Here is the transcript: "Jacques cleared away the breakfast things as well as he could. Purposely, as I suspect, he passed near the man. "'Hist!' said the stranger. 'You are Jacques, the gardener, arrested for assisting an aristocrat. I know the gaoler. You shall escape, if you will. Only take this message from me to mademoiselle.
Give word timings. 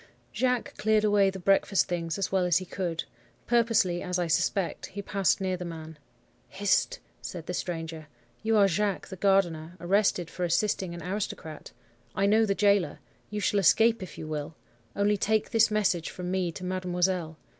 "Jacques 0.33 0.75
cleared 0.77 1.03
away 1.03 1.29
the 1.29 1.37
breakfast 1.37 1.87
things 1.87 2.17
as 2.17 2.31
well 2.31 2.43
as 2.43 2.57
he 2.57 2.65
could. 2.65 3.03
Purposely, 3.45 4.01
as 4.01 4.17
I 4.17 4.25
suspect, 4.25 4.87
he 4.87 5.01
passed 5.03 5.39
near 5.39 5.55
the 5.57 5.63
man. 5.63 5.99
"'Hist!' 6.47 6.97
said 7.21 7.45
the 7.45 7.53
stranger. 7.53 8.07
'You 8.41 8.57
are 8.57 8.67
Jacques, 8.67 9.09
the 9.09 9.15
gardener, 9.15 9.77
arrested 9.79 10.27
for 10.31 10.43
assisting 10.43 10.95
an 10.95 11.03
aristocrat. 11.03 11.69
I 12.15 12.25
know 12.25 12.47
the 12.47 12.55
gaoler. 12.55 12.97
You 13.29 13.41
shall 13.41 13.59
escape, 13.59 14.01
if 14.01 14.17
you 14.17 14.25
will. 14.27 14.55
Only 14.95 15.17
take 15.17 15.51
this 15.51 15.69
message 15.69 16.09
from 16.09 16.31
me 16.31 16.51
to 16.51 16.63
mademoiselle. 16.63 17.37